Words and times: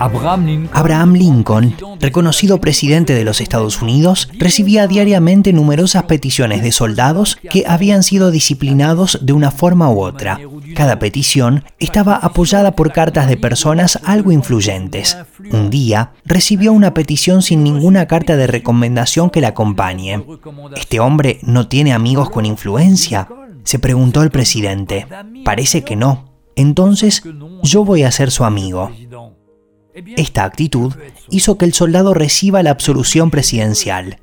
Abraham 0.00 1.12
Lincoln, 1.12 1.76
reconocido 2.00 2.58
presidente 2.58 3.12
de 3.12 3.24
los 3.24 3.42
Estados 3.42 3.82
Unidos, 3.82 4.30
recibía 4.38 4.86
diariamente 4.86 5.52
numerosas 5.52 6.04
peticiones 6.04 6.62
de 6.62 6.72
soldados 6.72 7.36
que 7.36 7.64
habían 7.68 8.02
sido 8.02 8.30
disciplinados 8.30 9.18
de 9.20 9.34
una 9.34 9.50
forma 9.50 9.90
u 9.90 10.00
otra. 10.00 10.40
Cada 10.74 10.98
petición 10.98 11.64
estaba 11.78 12.16
apoyada 12.16 12.72
por 12.72 12.92
cartas 12.92 13.28
de 13.28 13.36
personas 13.36 14.00
algo 14.02 14.32
influyentes. 14.32 15.18
Un 15.52 15.68
día 15.68 16.12
recibió 16.24 16.72
una 16.72 16.94
petición 16.94 17.42
sin 17.42 17.62
ninguna 17.62 18.06
carta 18.06 18.36
de 18.36 18.46
recomendación 18.46 19.28
que 19.28 19.42
la 19.42 19.48
acompañe. 19.48 20.24
¿Este 20.76 20.98
hombre 20.98 21.40
no 21.42 21.68
tiene 21.68 21.92
amigos 21.92 22.30
con 22.30 22.46
influencia? 22.46 23.28
Se 23.64 23.78
preguntó 23.78 24.22
el 24.22 24.30
presidente. 24.30 25.06
Parece 25.44 25.84
que 25.84 25.96
no. 25.96 26.30
Entonces 26.56 27.22
yo 27.62 27.84
voy 27.84 28.04
a 28.04 28.10
ser 28.10 28.30
su 28.30 28.44
amigo. 28.44 28.90
Esta 30.16 30.44
actitud 30.44 30.94
hizo 31.30 31.58
que 31.58 31.64
el 31.64 31.74
soldado 31.74 32.14
reciba 32.14 32.62
la 32.62 32.70
absolución 32.70 33.30
presidencial. 33.30 34.18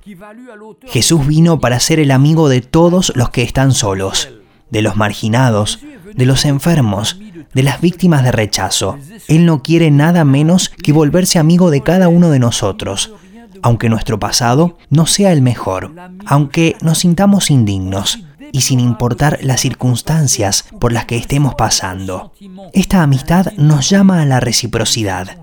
Jesús 0.86 1.28
vino 1.28 1.60
para 1.60 1.80
ser 1.80 2.00
el 2.00 2.12
amigo 2.12 2.50
de 2.50 2.62
todos 2.62 3.12
los 3.16 3.30
que 3.30 3.44
están 3.44 3.74
solos, 3.74 4.30
de 4.70 4.82
los 4.82 4.96
marginados, 4.96 5.80
de 6.16 6.26
los 6.26 6.46
enfermos, 6.46 7.20
de 7.54 7.64
las 7.64 7.82
víctimas 7.82 8.24
de 8.24 8.32
rechazo. 8.32 8.98
Él 9.28 9.46
no 9.46 9.62
quiere 9.62 9.92
nada 9.92 10.24
menos 10.24 10.70
que 10.70 10.94
volverse 10.94 11.40
amigo 11.40 11.70
de 11.70 11.82
cada 11.82 12.08
uno 12.08 12.30
de 12.30 12.40
nosotros, 12.40 13.14
aunque 13.62 13.90
nuestro 13.90 14.20
pasado 14.20 14.78
no 14.90 15.06
sea 15.06 15.32
el 15.32 15.42
mejor, 15.42 15.94
aunque 16.26 16.76
nos 16.82 17.00
sintamos 17.00 17.50
indignos 17.50 18.20
y 18.52 18.62
sin 18.62 18.80
importar 18.80 19.40
las 19.42 19.62
circunstancias 19.62 20.66
por 20.80 20.92
las 20.94 21.06
que 21.06 21.18
estemos 21.18 21.56
pasando. 21.56 22.32
Esta 22.74 23.04
amistad 23.04 23.54
nos 23.58 23.90
llama 23.90 24.22
a 24.22 24.26
la 24.26 24.40
reciprocidad. 24.40 25.38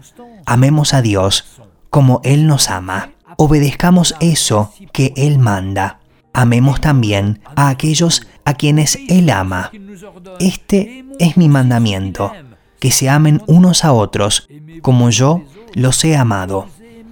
Amemos 0.47 0.95
a 0.95 1.03
Dios 1.03 1.45
como 1.91 2.21
Él 2.25 2.47
nos 2.47 2.71
ama. 2.71 3.11
Obedezcamos 3.37 4.15
eso 4.21 4.73
que 4.93 5.13
Él 5.17 5.39
manda. 5.39 6.01
Amemos 6.33 6.81
también 6.81 7.41
a 7.57 7.69
aquellos 7.69 8.27
a 8.45 8.55
quienes 8.55 8.99
Él 9.09 9.31
ama. 9.31 9.71
Este 10.41 11.05
es 11.19 11.37
mi 11.37 11.49
mandamiento, 11.49 12.33
que 12.81 12.91
se 12.91 13.09
amen 13.09 13.43
unos 13.47 13.85
a 13.85 13.93
otros 13.93 14.49
como 14.83 15.11
yo 15.11 15.43
los 15.75 16.05
he 16.05 16.17
amado. 16.17 16.67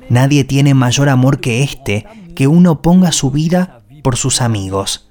Nadie 0.08 0.44
tiene 0.44 0.74
mayor 0.74 1.08
amor 1.08 1.40
que 1.40 1.62
este, 1.62 2.06
que 2.34 2.48
uno 2.48 2.82
ponga 2.82 3.12
su 3.12 3.30
vida 3.30 3.82
por 4.02 4.16
sus 4.16 4.42
amigos. 4.42 5.10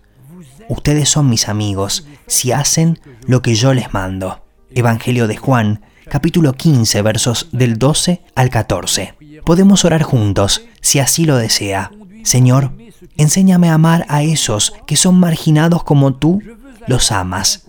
Ustedes 0.69 1.09
son 1.09 1.29
mis 1.29 1.49
amigos 1.49 2.07
si 2.27 2.51
hacen 2.51 2.99
lo 3.25 3.41
que 3.41 3.55
yo 3.55 3.73
les 3.73 3.93
mando. 3.93 4.40
Evangelio 4.73 5.27
de 5.27 5.35
Juan, 5.37 5.81
capítulo 6.09 6.53
15, 6.53 7.01
versos 7.01 7.49
del 7.51 7.77
12 7.77 8.21
al 8.35 8.49
14. 8.49 9.15
Podemos 9.45 9.83
orar 9.85 10.03
juntos, 10.03 10.63
si 10.79 10.99
así 10.99 11.25
lo 11.25 11.37
desea. 11.37 11.91
Señor, 12.23 12.71
enséñame 13.17 13.69
a 13.69 13.73
amar 13.73 14.05
a 14.07 14.23
esos 14.23 14.73
que 14.87 14.95
son 14.95 15.19
marginados 15.19 15.83
como 15.83 16.13
tú 16.13 16.41
los 16.87 17.11
amas. 17.11 17.67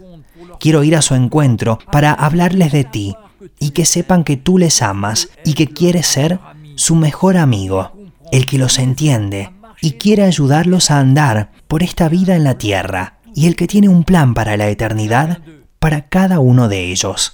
Quiero 0.61 0.85
ir 0.85 0.97
a 0.97 1.03
su 1.03 1.15
encuentro 1.15 1.79
para 1.91 2.13
hablarles 2.13 2.71
de 2.73 2.85
ti 2.85 3.17
y 3.59 3.71
que 3.71 3.85
sepan 3.85 4.23
que 4.23 4.37
tú 4.37 4.59
les 4.59 4.81
amas 4.83 5.29
y 5.45 5.55
que 5.55 5.67
quieres 5.67 6.07
ser 6.07 6.39
su 6.77 6.95
mejor 6.95 7.37
amigo, 7.37 7.93
el 8.31 8.47
que 8.47 8.59
los 8.59 8.79
entiende 8.79 9.51
y 9.81 9.93
quiere 9.93 10.23
ayudarlos 10.23 10.91
a 10.91 11.01
andar 11.01 11.51
por 11.67 11.83
esta 11.83 12.09
vida 12.09 12.37
en 12.37 12.45
la 12.45 12.59
tierra 12.59 13.19
y 13.35 13.47
el 13.47 13.57
que 13.57 13.67
tiene 13.67 13.89
un 13.89 14.05
plan 14.05 14.35
para 14.35 14.57
la 14.57 14.69
eternidad 14.69 15.41
para 15.83 16.03
cada 16.03 16.39
uno 16.39 16.69
de 16.69 16.93
ellos. 16.93 17.33